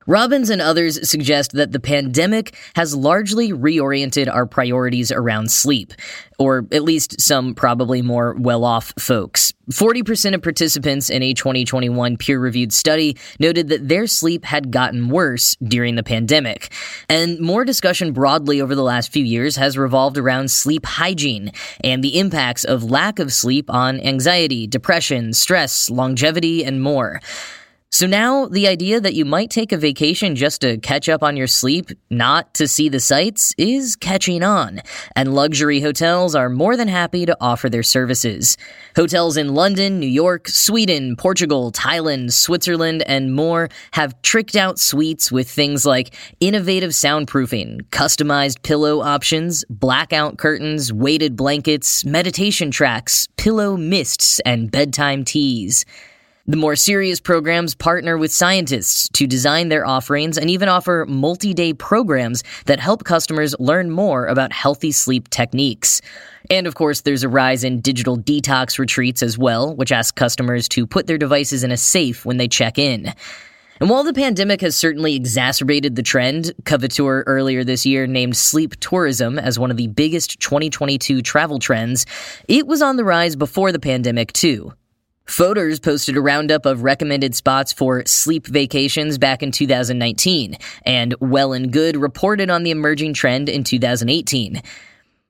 Robbins 0.06 0.50
and 0.50 0.62
others 0.62 1.08
suggest 1.08 1.52
that 1.52 1.72
the 1.72 1.80
pandemic 1.80 2.56
has 2.76 2.94
largely 2.94 3.52
reoriented 3.52 4.32
our 4.32 4.46
priorities 4.46 5.10
around 5.10 5.50
sleep, 5.50 5.92
or 6.38 6.66
at 6.70 6.84
least 6.84 7.20
some 7.20 7.54
probably 7.54 8.02
more 8.02 8.34
well 8.38 8.64
off 8.64 8.92
folks. 8.98 9.52
40% 9.70 10.34
of 10.34 10.42
participants 10.42 11.10
in 11.10 11.24
a 11.24 11.34
2021 11.34 12.16
peer 12.18 12.38
reviewed 12.38 12.72
study 12.72 13.16
noted 13.40 13.68
that 13.68 13.88
their 13.88 14.06
sleep 14.06 14.44
had 14.44 14.70
gotten 14.70 15.08
worse 15.08 15.56
during 15.56 15.96
the 15.96 16.04
pandemic. 16.04 16.72
And 17.08 17.40
more 17.40 17.64
discussion 17.64 18.12
broadly 18.12 18.60
over 18.60 18.76
the 18.76 18.82
last 18.82 19.12
few 19.12 19.24
years 19.24 19.56
has 19.56 19.76
revolved 19.76 20.18
around 20.18 20.52
sleep 20.52 20.86
hygiene 20.86 21.50
and 21.82 22.04
the 22.04 22.18
impacts 22.18 22.62
of 22.62 22.84
lack 22.84 23.18
of 23.18 23.32
sleep 23.32 23.68
on 23.68 24.00
anxiety, 24.00 24.68
depression, 24.68 25.32
stress, 25.32 25.90
longevity, 25.90 26.64
and 26.64 26.80
more. 26.80 27.20
So 27.92 28.06
now 28.06 28.46
the 28.46 28.66
idea 28.66 29.00
that 29.00 29.14
you 29.14 29.24
might 29.24 29.48
take 29.48 29.70
a 29.72 29.78
vacation 29.78 30.34
just 30.34 30.60
to 30.60 30.76
catch 30.78 31.08
up 31.08 31.22
on 31.22 31.36
your 31.36 31.46
sleep, 31.46 31.90
not 32.10 32.52
to 32.54 32.66
see 32.66 32.88
the 32.88 33.00
sights, 33.00 33.54
is 33.56 33.94
catching 33.94 34.42
on, 34.42 34.82
and 35.14 35.34
luxury 35.34 35.80
hotels 35.80 36.34
are 36.34 36.50
more 36.50 36.76
than 36.76 36.88
happy 36.88 37.24
to 37.24 37.36
offer 37.40 37.70
their 37.70 37.84
services. 37.84 38.58
Hotels 38.96 39.36
in 39.36 39.54
London, 39.54 40.00
New 40.00 40.08
York, 40.08 40.48
Sweden, 40.48 41.16
Portugal, 41.16 41.70
Thailand, 41.70 42.32
Switzerland, 42.32 43.02
and 43.06 43.34
more 43.34 43.68
have 43.92 44.20
tricked 44.20 44.56
out 44.56 44.78
suites 44.78 45.30
with 45.30 45.48
things 45.48 45.86
like 45.86 46.14
innovative 46.40 46.90
soundproofing, 46.90 47.82
customized 47.90 48.62
pillow 48.62 49.00
options, 49.00 49.64
blackout 49.70 50.38
curtains, 50.38 50.92
weighted 50.92 51.36
blankets, 51.36 52.04
meditation 52.04 52.70
tracks, 52.70 53.28
pillow 53.36 53.76
mists, 53.76 54.40
and 54.40 54.70
bedtime 54.72 55.24
teas. 55.24 55.86
The 56.48 56.56
more 56.56 56.76
serious 56.76 57.18
programs 57.18 57.74
partner 57.74 58.16
with 58.16 58.30
scientists 58.30 59.08
to 59.14 59.26
design 59.26 59.68
their 59.68 59.84
offerings 59.84 60.38
and 60.38 60.48
even 60.48 60.68
offer 60.68 61.04
multi 61.08 61.52
day 61.52 61.72
programs 61.72 62.44
that 62.66 62.78
help 62.78 63.02
customers 63.02 63.56
learn 63.58 63.90
more 63.90 64.26
about 64.26 64.52
healthy 64.52 64.92
sleep 64.92 65.28
techniques. 65.28 66.00
And 66.48 66.68
of 66.68 66.76
course, 66.76 67.00
there's 67.00 67.24
a 67.24 67.28
rise 67.28 67.64
in 67.64 67.80
digital 67.80 68.16
detox 68.16 68.78
retreats 68.78 69.24
as 69.24 69.36
well, 69.36 69.74
which 69.74 69.90
ask 69.90 70.14
customers 70.14 70.68
to 70.68 70.86
put 70.86 71.08
their 71.08 71.18
devices 71.18 71.64
in 71.64 71.72
a 71.72 71.76
safe 71.76 72.24
when 72.24 72.36
they 72.36 72.46
check 72.46 72.78
in. 72.78 73.12
And 73.80 73.90
while 73.90 74.04
the 74.04 74.14
pandemic 74.14 74.60
has 74.60 74.76
certainly 74.76 75.16
exacerbated 75.16 75.96
the 75.96 76.02
trend, 76.04 76.52
Coveteur 76.62 77.24
earlier 77.26 77.64
this 77.64 77.84
year 77.84 78.06
named 78.06 78.36
sleep 78.36 78.76
tourism 78.78 79.36
as 79.36 79.58
one 79.58 79.72
of 79.72 79.76
the 79.78 79.88
biggest 79.88 80.38
2022 80.38 81.22
travel 81.22 81.58
trends, 81.58 82.06
it 82.46 82.68
was 82.68 82.82
on 82.82 82.94
the 82.94 83.04
rise 83.04 83.34
before 83.34 83.72
the 83.72 83.80
pandemic 83.80 84.32
too. 84.32 84.72
Fodor's 85.26 85.80
posted 85.80 86.16
a 86.16 86.20
roundup 86.20 86.66
of 86.66 86.82
recommended 86.82 87.34
spots 87.34 87.72
for 87.72 88.02
sleep 88.06 88.46
vacations 88.46 89.18
back 89.18 89.42
in 89.42 89.50
2019, 89.50 90.56
and 90.84 91.14
Well 91.20 91.52
and 91.52 91.72
Good 91.72 91.96
reported 91.96 92.48
on 92.48 92.62
the 92.62 92.70
emerging 92.70 93.14
trend 93.14 93.48
in 93.48 93.64
2018. 93.64 94.62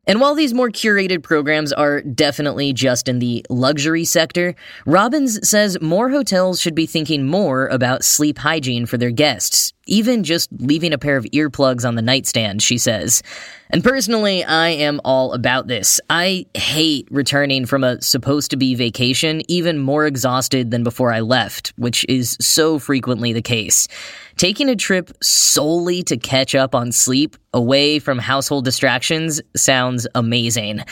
And 0.08 0.20
while 0.20 0.36
these 0.36 0.54
more 0.54 0.70
curated 0.70 1.24
programs 1.24 1.72
are 1.72 2.00
definitely 2.00 2.72
just 2.72 3.08
in 3.08 3.18
the 3.18 3.44
luxury 3.50 4.04
sector, 4.04 4.54
Robbins 4.84 5.48
says 5.48 5.80
more 5.80 6.10
hotels 6.10 6.60
should 6.60 6.76
be 6.76 6.86
thinking 6.86 7.26
more 7.26 7.66
about 7.66 8.04
sleep 8.04 8.38
hygiene 8.38 8.86
for 8.86 8.98
their 8.98 9.10
guests, 9.10 9.72
even 9.86 10.24
just 10.24 10.50
leaving 10.58 10.92
a 10.92 10.98
pair 10.98 11.16
of 11.16 11.24
earplugs 11.26 11.86
on 11.86 11.94
the 11.94 12.02
nightstand, 12.02 12.62
she 12.62 12.78
says. 12.78 13.22
And 13.70 13.82
personally, 13.82 14.44
I 14.44 14.68
am 14.68 15.00
all 15.04 15.32
about 15.32 15.66
this. 15.66 16.00
I 16.10 16.46
hate 16.54 17.08
returning 17.10 17.66
from 17.66 17.82
a 17.82 18.00
supposed 18.00 18.50
to 18.50 18.56
be 18.56 18.74
vacation 18.74 19.42
even 19.48 19.78
more 19.78 20.06
exhausted 20.06 20.70
than 20.70 20.84
before 20.84 21.12
I 21.12 21.20
left, 21.20 21.72
which 21.76 22.04
is 22.08 22.36
so 22.40 22.78
frequently 22.78 23.32
the 23.32 23.42
case. 23.42 23.88
Taking 24.36 24.68
a 24.68 24.76
trip 24.76 25.10
solely 25.22 26.02
to 26.04 26.16
catch 26.16 26.54
up 26.54 26.74
on 26.74 26.92
sleep 26.92 27.36
away 27.54 27.98
from 27.98 28.18
household 28.18 28.64
distractions 28.64 29.40
sounds 29.56 30.06
amazing. 30.14 30.82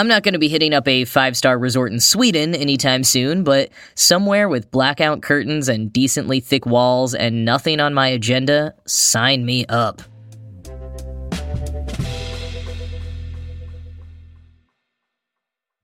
I'm 0.00 0.08
not 0.08 0.22
going 0.22 0.32
to 0.32 0.38
be 0.38 0.48
hitting 0.48 0.72
up 0.72 0.88
a 0.88 1.04
five 1.04 1.36
star 1.36 1.58
resort 1.58 1.92
in 1.92 2.00
Sweden 2.00 2.54
anytime 2.54 3.04
soon, 3.04 3.44
but 3.44 3.68
somewhere 3.94 4.48
with 4.48 4.70
blackout 4.70 5.20
curtains 5.20 5.68
and 5.68 5.92
decently 5.92 6.40
thick 6.40 6.64
walls 6.64 7.14
and 7.14 7.44
nothing 7.44 7.80
on 7.80 7.92
my 7.92 8.08
agenda, 8.08 8.72
sign 8.86 9.44
me 9.44 9.66
up. 9.66 10.00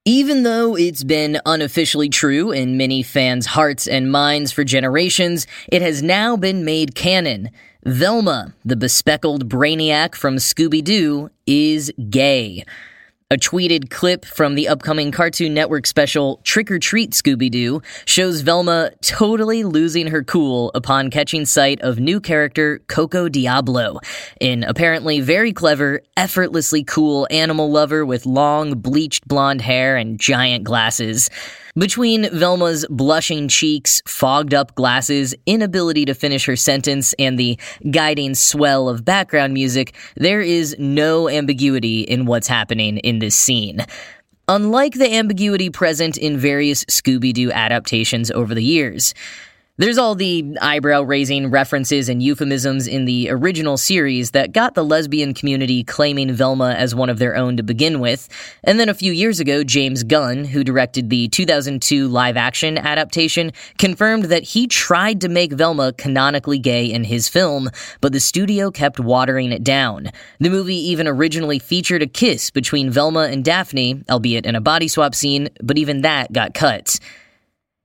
Even 0.07 0.45
though 0.45 0.75
it's 0.79 1.05
been 1.05 1.39
unofficially 1.45 2.09
true 2.09 2.53
in 2.53 2.79
many 2.79 3.03
fans' 3.03 3.45
hearts 3.45 3.87
and 3.87 4.11
minds 4.11 4.51
for 4.51 4.65
generations, 4.65 5.47
it 5.69 5.83
has 5.83 6.03
now 6.03 6.39
been 6.39 6.65
made 6.65 6.95
canon. 6.95 7.51
Velma, 7.85 8.55
the 8.65 8.77
bespectacled 8.77 9.51
brainiac 9.51 10.15
from 10.15 10.37
Scooby 10.37 10.83
Doo, 10.83 11.29
is 11.47 11.93
gay. 12.09 12.65
A 13.29 13.37
tweeted 13.37 13.91
clip 13.91 14.25
from 14.25 14.55
the 14.55 14.69
upcoming 14.69 15.11
Cartoon 15.11 15.53
Network 15.53 15.85
special 15.89 16.41
Trick 16.45 16.71
or 16.71 16.79
Treat 16.79 17.11
Scooby 17.11 17.51
Doo 17.51 17.83
shows 18.05 18.43
Velma 18.43 18.93
totally 19.03 19.65
losing 19.65 20.07
her 20.07 20.23
cool 20.23 20.71
upon 20.77 21.11
catching 21.11 21.45
sight 21.45 21.81
of 21.81 21.99
new 21.99 22.21
character 22.21 22.79
Coco 22.87 23.29
Diablo, 23.29 23.99
an 24.41 24.63
apparently 24.63 25.21
very 25.21 25.53
clever, 25.53 26.03
effortlessly 26.17 26.85
cool 26.85 27.27
animal 27.29 27.69
lover 27.69 28.07
with 28.07 28.27
long, 28.27 28.79
bleached 28.79 29.27
blonde 29.27 29.61
hair 29.61 29.97
and 29.97 30.21
giant 30.21 30.63
glasses. 30.63 31.29
Between 31.79 32.31
Velma's 32.31 32.87
blushing 32.89 33.49
cheeks, 33.49 34.01
fogged 34.07 34.55
up 34.55 34.75
glasses, 34.77 35.35
inability 35.45 36.07
to 36.07 36.15
finish 36.15 36.47
her 36.47 36.57
sentence, 36.57 37.13
and 37.19 37.39
the 37.39 37.59
guiding 37.91 38.35
swell 38.35 38.89
of 38.89 39.05
background 39.05 39.53
music, 39.53 39.95
there 40.17 40.41
is 40.41 40.75
no 40.79 41.29
ambiguity 41.29 42.01
in 42.01 42.25
what's 42.25 42.49
happening 42.49 42.97
in 42.99 43.19
this 43.19 43.37
scene. 43.37 43.85
Unlike 44.49 44.95
the 44.95 45.13
ambiguity 45.17 45.69
present 45.69 46.17
in 46.17 46.39
various 46.39 46.83
Scooby 46.87 47.35
Doo 47.35 47.53
adaptations 47.53 48.31
over 48.31 48.55
the 48.55 48.65
years. 48.65 49.13
There's 49.79 49.99
all 49.99 50.15
the 50.15 50.57
eyebrow 50.63 51.03
raising 51.03 51.51
references 51.51 52.09
and 52.09 52.23
euphemisms 52.23 52.87
in 52.87 53.05
the 53.05 53.29
original 53.29 53.77
series 53.77 54.31
that 54.31 54.53
got 54.53 54.73
the 54.73 54.83
lesbian 54.83 55.35
community 55.35 55.85
claiming 55.85 56.33
Velma 56.33 56.73
as 56.73 56.95
one 56.95 57.11
of 57.11 57.19
their 57.19 57.37
own 57.37 57.59
to 57.59 57.63
begin 57.63 58.01
with. 58.01 58.27
And 58.65 58.81
then 58.81 58.89
a 58.89 58.95
few 58.95 59.13
years 59.13 59.39
ago, 59.39 59.63
James 59.63 60.03
Gunn, 60.03 60.47
who 60.47 60.65
directed 60.65 61.11
the 61.11 61.29
2002 61.29 62.09
live 62.09 62.39
action 62.39 62.79
adaptation, 62.79 63.53
confirmed 63.77 64.25
that 64.27 64.45
he 64.45 64.67
tried 64.67 65.21
to 65.21 65.29
make 65.29 65.53
Velma 65.53 65.93
canonically 65.93 66.59
gay 66.59 66.87
in 66.87 67.05
his 67.05 67.29
film, 67.29 67.69
but 68.01 68.15
the 68.15 68.21
studio 68.21 68.71
kept 68.71 68.99
watering 68.99 69.53
it 69.53 69.63
down. 69.63 70.11
The 70.41 70.49
movie 70.49 70.89
even 70.89 71.07
originally 71.07 71.59
featured 71.59 72.01
a 72.01 72.07
kiss 72.07 72.49
between 72.49 72.89
Velma 72.89 73.25
and 73.25 73.45
Daphne, 73.45 74.05
albeit 74.09 74.47
in 74.47 74.57
a 74.57 74.61
body 74.63 74.89
swap 74.89 75.15
scene, 75.15 75.51
but 75.63 75.77
even 75.77 76.01
that 76.01 76.33
got 76.33 76.55
cut. 76.55 76.99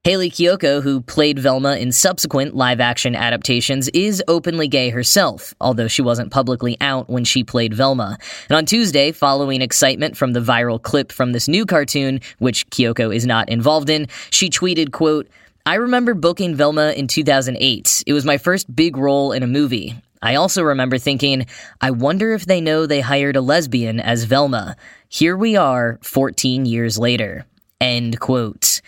Hayley 0.04 0.32
Kiyoko, 0.32 0.82
who 0.82 1.00
played 1.00 1.38
Velma 1.38 1.76
in 1.76 1.92
subsequent 1.92 2.56
live 2.56 2.80
action 2.80 3.16
adaptations, 3.16 3.88
is 3.90 4.24
openly 4.28 4.68
gay 4.68 4.90
herself, 4.90 5.54
although 5.62 5.88
she 5.88 6.02
wasn't 6.02 6.32
publicly 6.32 6.76
out 6.82 7.08
when 7.08 7.24
she 7.24 7.44
played 7.44 7.76
Velma. 7.76 8.18
And 8.50 8.58
on 8.58 8.66
Tuesday, 8.66 9.12
following 9.12 9.62
excitement 9.62 10.18
from 10.18 10.34
the 10.34 10.40
viral 10.40 10.82
clip 10.82 11.12
from 11.12 11.34
this 11.34 11.48
new 11.48 11.68
cartoon, 11.68 12.20
which 12.40 12.68
Kiyoko 12.72 13.16
is 13.16 13.28
not 13.28 13.48
involved 13.48 13.92
in, 13.92 14.08
she 14.32 14.50
tweeted, 14.50 14.92
quote, 14.92 15.28
I 15.68 15.76
remember 15.76 16.16
booking 16.16 16.56
Velma 16.56 16.94
in 16.94 17.06
2008. 17.06 18.04
It 18.08 18.14
was 18.14 18.26
my 18.26 18.40
first 18.40 18.76
big 18.76 18.98
role 18.98 19.32
in 19.32 19.44
a 19.44 19.48
movie. 19.48 19.94
I 20.24 20.34
also 20.34 20.64
remember 20.64 20.98
thinking, 20.98 21.46
I 21.80 21.92
wonder 21.92 22.34
if 22.34 22.48
they 22.48 22.60
know 22.60 22.88
they 22.88 23.02
hired 23.02 23.36
a 23.36 23.42
lesbian 23.42 24.00
as 24.00 24.24
Velma. 24.24 24.78
Here 25.10 25.38
we 25.38 25.56
are, 25.58 26.00
14 26.02 26.66
years 26.66 26.98
later. 26.98 27.46
End 27.80 28.20
quote. 28.20 28.82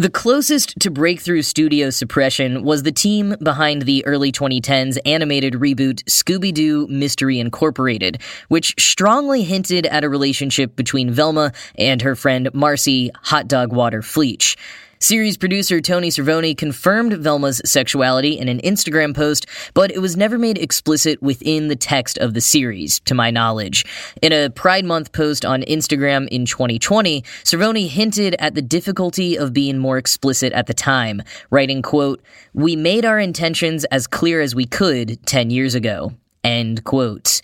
The 0.00 0.08
closest 0.08 0.80
to 0.80 0.90
breakthrough 0.90 1.42
studio 1.42 1.90
suppression 1.90 2.62
was 2.62 2.84
the 2.84 2.90
team 2.90 3.36
behind 3.42 3.82
the 3.82 4.02
early 4.06 4.32
2010s 4.32 4.96
animated 5.04 5.52
reboot 5.52 6.02
Scooby 6.04 6.54
Doo 6.54 6.86
Mystery 6.86 7.38
Incorporated, 7.38 8.22
which 8.48 8.74
strongly 8.78 9.42
hinted 9.42 9.84
at 9.84 10.02
a 10.02 10.08
relationship 10.08 10.74
between 10.74 11.10
Velma 11.10 11.52
and 11.76 12.00
her 12.00 12.16
friend 12.16 12.48
Marcy 12.54 13.10
Hot 13.24 13.46
Dog 13.46 13.74
Water 13.74 14.00
Fleach. 14.00 14.56
Series 15.02 15.38
producer 15.38 15.80
Tony 15.80 16.10
Cervone 16.10 16.54
confirmed 16.54 17.12
Velma's 17.12 17.62
sexuality 17.64 18.38
in 18.38 18.50
an 18.50 18.60
Instagram 18.60 19.16
post, 19.16 19.46
but 19.72 19.90
it 19.90 19.98
was 20.00 20.14
never 20.14 20.36
made 20.36 20.58
explicit 20.58 21.22
within 21.22 21.68
the 21.68 21.74
text 21.74 22.18
of 22.18 22.34
the 22.34 22.40
series, 22.42 23.00
to 23.00 23.14
my 23.14 23.30
knowledge. 23.30 23.86
In 24.20 24.30
a 24.30 24.50
Pride 24.50 24.84
Month 24.84 25.12
post 25.12 25.42
on 25.42 25.62
Instagram 25.62 26.28
in 26.28 26.44
2020, 26.44 27.22
Cervone 27.44 27.88
hinted 27.88 28.36
at 28.38 28.54
the 28.54 28.60
difficulty 28.60 29.38
of 29.38 29.54
being 29.54 29.78
more 29.78 29.96
explicit 29.96 30.52
at 30.52 30.66
the 30.66 30.74
time, 30.74 31.22
writing, 31.48 31.80
quote, 31.80 32.20
We 32.52 32.76
made 32.76 33.06
our 33.06 33.18
intentions 33.18 33.86
as 33.86 34.06
clear 34.06 34.42
as 34.42 34.54
we 34.54 34.66
could 34.66 35.24
10 35.26 35.48
years 35.48 35.74
ago. 35.74 36.12
End 36.44 36.84
quote. 36.84 37.40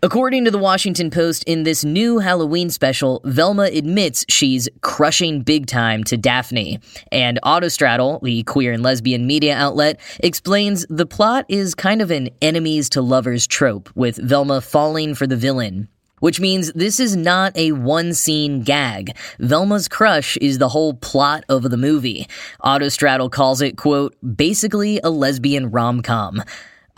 According 0.00 0.44
to 0.44 0.52
the 0.52 0.58
Washington 0.58 1.10
Post, 1.10 1.42
in 1.44 1.64
this 1.64 1.84
new 1.84 2.20
Halloween 2.20 2.70
special, 2.70 3.20
Velma 3.24 3.64
admits 3.64 4.24
she's 4.28 4.68
crushing 4.80 5.40
big 5.40 5.66
time 5.66 6.04
to 6.04 6.16
Daphne. 6.16 6.78
And 7.10 7.40
Autostraddle, 7.44 8.22
the 8.22 8.44
queer 8.44 8.72
and 8.72 8.82
lesbian 8.84 9.26
media 9.26 9.56
outlet, 9.56 9.98
explains 10.20 10.86
the 10.88 11.06
plot 11.06 11.46
is 11.48 11.74
kind 11.74 12.00
of 12.00 12.12
an 12.12 12.30
enemies 12.40 12.88
to 12.90 13.02
lovers 13.02 13.44
trope, 13.48 13.90
with 13.96 14.18
Velma 14.18 14.60
falling 14.60 15.16
for 15.16 15.26
the 15.26 15.36
villain. 15.36 15.88
Which 16.20 16.38
means 16.38 16.72
this 16.74 17.00
is 17.00 17.16
not 17.16 17.56
a 17.56 17.72
one 17.72 18.14
scene 18.14 18.62
gag. 18.62 19.16
Velma's 19.40 19.88
crush 19.88 20.36
is 20.36 20.58
the 20.58 20.68
whole 20.68 20.94
plot 20.94 21.44
of 21.48 21.62
the 21.64 21.76
movie. 21.76 22.28
Autostraddle 22.64 23.32
calls 23.32 23.60
it, 23.62 23.76
quote, 23.76 24.16
basically 24.36 25.00
a 25.02 25.10
lesbian 25.10 25.70
rom 25.70 26.02
com. 26.02 26.42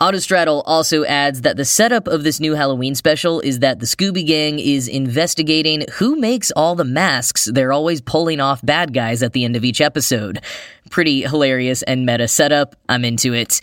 Autostraddle 0.01 0.63
also 0.65 1.05
adds 1.05 1.41
that 1.41 1.57
the 1.57 1.63
setup 1.63 2.07
of 2.07 2.23
this 2.23 2.39
new 2.39 2.55
Halloween 2.55 2.95
special 2.95 3.39
is 3.41 3.59
that 3.59 3.79
the 3.79 3.85
Scooby 3.85 4.25
Gang 4.25 4.57
is 4.57 4.87
investigating 4.87 5.85
who 5.93 6.15
makes 6.15 6.49
all 6.55 6.73
the 6.73 6.83
masks 6.83 7.45
they're 7.45 7.71
always 7.71 8.01
pulling 8.01 8.39
off 8.39 8.65
bad 8.65 8.95
guys 8.95 9.21
at 9.21 9.33
the 9.33 9.45
end 9.45 9.55
of 9.55 9.63
each 9.63 9.79
episode. 9.79 10.41
Pretty 10.89 11.21
hilarious 11.21 11.83
and 11.83 12.03
meta 12.03 12.27
setup. 12.27 12.75
I'm 12.89 13.05
into 13.05 13.33
it. 13.33 13.61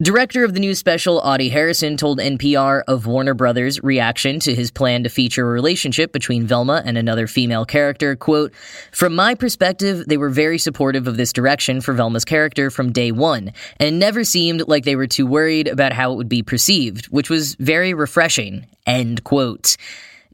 Director 0.00 0.44
of 0.44 0.54
the 0.54 0.60
new 0.60 0.76
special, 0.76 1.18
Audie 1.18 1.48
Harrison, 1.48 1.96
told 1.96 2.20
NPR 2.20 2.84
of 2.86 3.06
Warner 3.06 3.34
Brothers' 3.34 3.82
reaction 3.82 4.38
to 4.38 4.54
his 4.54 4.70
plan 4.70 5.02
to 5.02 5.08
feature 5.08 5.44
a 5.44 5.50
relationship 5.50 6.12
between 6.12 6.46
Velma 6.46 6.84
and 6.84 6.96
another 6.96 7.26
female 7.26 7.64
character, 7.64 8.14
quote, 8.14 8.54
From 8.92 9.16
my 9.16 9.34
perspective, 9.34 10.04
they 10.06 10.16
were 10.16 10.30
very 10.30 10.56
supportive 10.56 11.08
of 11.08 11.16
this 11.16 11.32
direction 11.32 11.80
for 11.80 11.94
Velma's 11.94 12.24
character 12.24 12.70
from 12.70 12.92
day 12.92 13.10
one, 13.10 13.52
and 13.80 13.98
never 13.98 14.22
seemed 14.22 14.68
like 14.68 14.84
they 14.84 14.94
were 14.94 15.08
too 15.08 15.26
worried 15.26 15.66
about 15.66 15.92
how 15.92 16.12
it 16.12 16.16
would 16.16 16.28
be 16.28 16.44
perceived, 16.44 17.06
which 17.06 17.28
was 17.28 17.56
very 17.56 17.92
refreshing, 17.92 18.66
end 18.86 19.24
quote. 19.24 19.76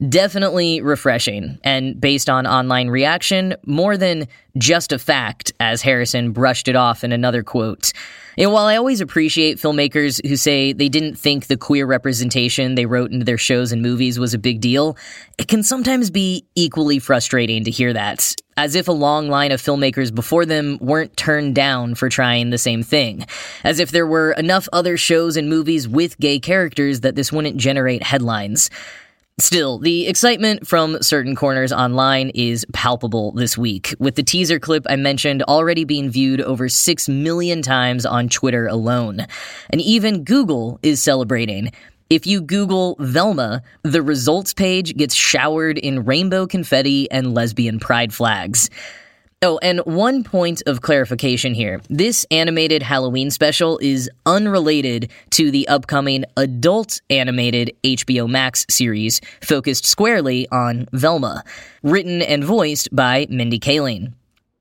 Definitely 0.07 0.83
refreshing, 0.83 1.59
and 1.65 1.99
based 1.99 2.29
on 2.29 2.47
online 2.47 2.91
reaction, 2.91 3.55
more 3.65 3.97
than 3.97 4.29
just 4.59 4.93
a 4.93 4.99
fact, 4.99 5.55
as 5.59 5.81
Harrison 5.81 6.33
brushed 6.33 6.69
it 6.69 6.77
off 6.77 7.03
in 7.03 7.13
another 7.13 7.43
quote. 7.43 7.95
Know, 8.37 8.51
while 8.51 8.67
I 8.67 8.77
always 8.77 9.01
appreciate 9.01 9.59
filmmakers 9.59 10.25
who 10.27 10.37
say 10.37 10.73
they 10.73 10.89
didn't 10.89 11.17
think 11.17 11.47
the 11.47 11.57
queer 11.57 11.87
representation 11.87 12.75
they 12.75 12.87
wrote 12.87 13.13
into 13.13 13.25
their 13.25 13.39
shows 13.39 13.73
and 13.73 13.81
movies 13.83 14.19
was 14.19 14.35
a 14.35 14.39
big 14.39 14.61
deal, 14.61 14.97
it 15.39 15.49
can 15.49 15.63
sometimes 15.63 16.11
be 16.11 16.45
equally 16.55 16.99
frustrating 16.99 17.65
to 17.65 17.71
hear 17.71 17.93
that, 17.93 18.35
as 18.57 18.75
if 18.75 18.89
a 18.89 18.93
long 18.93 19.29
line 19.29 19.53
of 19.53 19.63
filmmakers 19.63 20.15
before 20.15 20.45
them 20.47 20.79
weren't 20.81 21.17
turned 21.17 21.55
down 21.55 21.95
for 21.95 22.09
trying 22.09 22.51
the 22.51 22.59
same 22.59 22.83
thing, 22.83 23.27
as 23.63 23.79
if 23.81 23.91
there 23.91 24.07
were 24.07 24.33
enough 24.33 24.69
other 24.73 24.97
shows 24.97 25.37
and 25.37 25.49
movies 25.49 25.89
with 25.89 26.19
gay 26.19 26.39
characters 26.39 27.01
that 27.01 27.15
this 27.15 27.33
wouldn't 27.33 27.57
generate 27.57 28.03
headlines. 28.03 28.71
Still, 29.41 29.79
the 29.79 30.07
excitement 30.07 30.65
from 30.65 31.03
certain 31.03 31.35
corners 31.35 31.73
online 31.73 32.31
is 32.37 32.65
palpable 32.73 33.33
this 33.33 33.59
week, 33.59 33.93
with 33.99 34.15
the 34.15 34.23
teaser 34.23 34.61
clip 34.61 34.87
I 34.89 34.95
mentioned 34.95 35.43
already 35.43 35.85
being 35.85 36.09
viewed 36.09 36.41
over 36.41 36.69
6 36.69 37.09
million 37.09 37.61
times 37.61 38.07
on 38.07 38.29
Twitter 38.29 38.69
alone. 38.69 39.27
And 39.71 39.81
even 39.81 40.23
Google 40.23 40.79
is 40.85 41.03
celebrating. 41.03 41.73
If 42.11 42.29
you 42.29 42.43
Google 42.43 42.95
Velma, 43.01 43.63
the 43.83 44.03
results 44.03 44.55
page 44.55 44.97
gets 44.97 45.17
showered 45.17 45.79
in 45.79 46.05
rainbow 46.05 46.47
confetti 46.47 47.11
and 47.11 47.35
lesbian 47.35 47.81
pride 47.81 48.15
flags. 48.15 48.71
Oh, 49.43 49.59
and 49.63 49.81
one 49.81 50.25
point 50.25 50.63
of 50.67 50.81
clarification 50.81 51.55
here. 51.55 51.83
This 51.91 52.25
animated 52.31 52.83
Halloween 52.83 53.31
special 53.31 53.79
is 53.79 54.11
unrelated 54.25 55.11
to 55.31 55.51
the 55.51 55.69
upcoming 55.69 56.25
adult 56.37 57.01
animated 57.11 57.73
HBO 57.83 58.29
Max 58.29 58.65
series 58.71 59.21
focused 59.43 59.85
squarely 59.85 60.49
on 60.51 60.87
Velma, 60.93 61.45
written 61.83 62.23
and 62.23 62.43
voiced 62.43 62.95
by 62.95 63.27
Mindy 63.29 63.59
Kaling. 63.59 64.15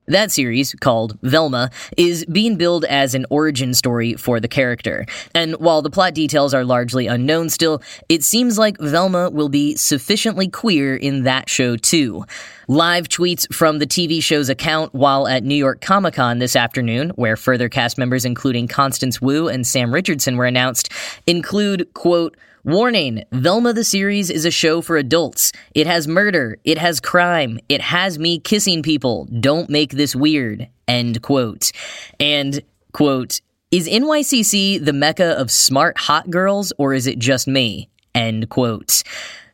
That 0.06 0.30
series, 0.30 0.74
called 0.74 1.18
Velma, 1.22 1.70
is 1.96 2.26
being 2.26 2.56
billed 2.56 2.84
as 2.84 3.14
an 3.14 3.24
origin 3.30 3.72
story 3.72 4.14
for 4.14 4.38
the 4.38 4.48
character. 4.48 5.06
And 5.34 5.54
while 5.54 5.80
the 5.80 5.88
plot 5.88 6.12
details 6.12 6.52
are 6.52 6.64
largely 6.64 7.06
unknown 7.06 7.48
still, 7.48 7.80
it 8.10 8.22
seems 8.22 8.58
like 8.58 8.78
Velma 8.78 9.30
will 9.30 9.48
be 9.48 9.76
sufficiently 9.76 10.48
queer 10.48 10.94
in 10.94 11.22
that 11.22 11.48
show 11.48 11.76
too. 11.76 12.26
Live 12.68 13.08
tweets 13.08 13.50
from 13.52 13.78
the 13.78 13.86
TV 13.86 14.22
show's 14.22 14.50
account 14.50 14.94
while 14.94 15.26
at 15.26 15.42
New 15.42 15.54
York 15.54 15.80
Comic 15.80 16.14
Con 16.14 16.38
this 16.38 16.54
afternoon, 16.54 17.10
where 17.16 17.36
further 17.36 17.70
cast 17.70 17.96
members 17.96 18.26
including 18.26 18.68
Constance 18.68 19.22
Wu 19.22 19.48
and 19.48 19.66
Sam 19.66 19.92
Richardson 19.92 20.36
were 20.36 20.46
announced, 20.46 20.90
include, 21.26 21.92
quote, 21.94 22.36
Warning 22.64 23.24
Velma 23.30 23.74
the 23.74 23.84
series 23.84 24.30
is 24.30 24.46
a 24.46 24.50
show 24.50 24.80
for 24.80 24.96
adults. 24.96 25.52
It 25.74 25.86
has 25.86 26.08
murder. 26.08 26.56
It 26.64 26.78
has 26.78 26.98
crime. 26.98 27.58
It 27.68 27.82
has 27.82 28.18
me 28.18 28.38
kissing 28.38 28.82
people. 28.82 29.28
Don't 29.38 29.68
make 29.68 29.90
this 29.92 30.16
weird. 30.16 30.66
End 30.88 31.20
quote. 31.20 31.72
And, 32.18 32.62
quote, 32.92 33.42
is 33.70 33.86
NYCC 33.86 34.82
the 34.82 34.94
mecca 34.94 35.38
of 35.38 35.50
smart 35.50 35.98
hot 35.98 36.30
girls 36.30 36.72
or 36.78 36.94
is 36.94 37.06
it 37.06 37.18
just 37.18 37.46
me? 37.46 37.90
End 38.14 38.48
quote. 38.48 39.02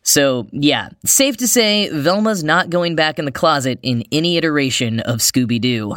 So, 0.05 0.47
yeah, 0.53 0.91
safe 1.05 1.37
to 1.39 1.49
say, 1.49 1.89
Velma's 1.89 2.45
not 2.45 2.71
going 2.71 2.95
back 2.95 3.19
in 3.19 3.25
the 3.25 3.33
closet 3.33 3.81
in 3.83 4.05
any 4.13 4.37
iteration 4.37 5.01
of 5.01 5.19
Scooby 5.19 5.61
Doo. 5.61 5.97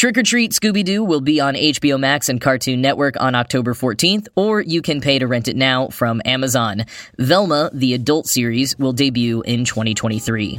Trick 0.00 0.16
or 0.16 0.22
Treat 0.22 0.52
Scooby 0.52 0.82
Doo 0.82 1.04
will 1.04 1.20
be 1.20 1.40
on 1.40 1.52
HBO 1.52 2.00
Max 2.00 2.30
and 2.30 2.40
Cartoon 2.40 2.80
Network 2.80 3.20
on 3.20 3.34
October 3.34 3.74
14th, 3.74 4.28
or 4.34 4.62
you 4.62 4.80
can 4.80 5.02
pay 5.02 5.18
to 5.18 5.26
rent 5.26 5.46
it 5.46 5.56
now 5.56 5.88
from 5.88 6.22
Amazon. 6.24 6.86
Velma, 7.18 7.68
the 7.74 7.92
adult 7.92 8.26
series, 8.26 8.78
will 8.78 8.94
debut 8.94 9.42
in 9.42 9.66
2023. 9.66 10.58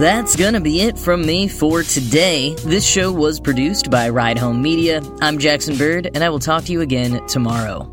That's 0.00 0.36
gonna 0.36 0.58
be 0.62 0.80
it 0.80 0.98
from 0.98 1.26
me 1.26 1.48
for 1.48 1.82
today. 1.82 2.54
This 2.64 2.86
show 2.86 3.12
was 3.12 3.38
produced 3.38 3.90
by 3.90 4.08
Ride 4.08 4.38
Home 4.38 4.62
Media. 4.62 5.02
I'm 5.20 5.36
Jackson 5.36 5.76
Bird, 5.76 6.08
and 6.14 6.24
I 6.24 6.30
will 6.30 6.38
talk 6.38 6.64
to 6.64 6.72
you 6.72 6.80
again 6.80 7.26
tomorrow. 7.26 7.92